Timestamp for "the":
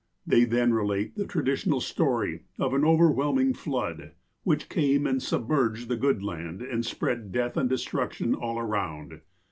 1.15-1.27, 5.89-5.95